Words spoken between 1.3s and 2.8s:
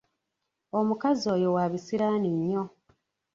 oyo wabisiraani nnyo!